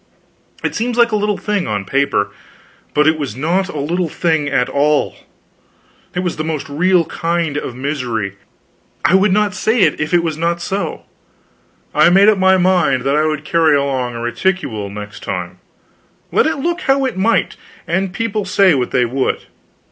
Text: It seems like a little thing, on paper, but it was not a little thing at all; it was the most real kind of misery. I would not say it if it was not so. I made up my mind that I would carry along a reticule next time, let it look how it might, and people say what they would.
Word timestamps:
It 0.63 0.73
seems 0.73 0.97
like 0.97 1.11
a 1.11 1.15
little 1.15 1.37
thing, 1.37 1.67
on 1.67 1.85
paper, 1.85 2.31
but 2.95 3.05
it 3.05 3.19
was 3.19 3.35
not 3.35 3.69
a 3.69 3.77
little 3.79 4.09
thing 4.09 4.49
at 4.49 4.67
all; 4.67 5.15
it 6.15 6.21
was 6.21 6.37
the 6.37 6.43
most 6.43 6.67
real 6.67 7.05
kind 7.05 7.55
of 7.55 7.75
misery. 7.75 8.33
I 9.05 9.13
would 9.13 9.31
not 9.31 9.53
say 9.53 9.81
it 9.81 10.01
if 10.01 10.11
it 10.11 10.23
was 10.23 10.39
not 10.39 10.59
so. 10.59 11.03
I 11.93 12.09
made 12.09 12.29
up 12.29 12.39
my 12.39 12.57
mind 12.57 13.03
that 13.03 13.15
I 13.15 13.27
would 13.27 13.45
carry 13.45 13.75
along 13.75 14.15
a 14.15 14.21
reticule 14.21 14.89
next 14.89 15.21
time, 15.21 15.59
let 16.31 16.47
it 16.47 16.57
look 16.57 16.81
how 16.81 17.05
it 17.05 17.15
might, 17.15 17.55
and 17.85 18.11
people 18.11 18.43
say 18.43 18.73
what 18.73 18.89
they 18.89 19.05
would. 19.05 19.45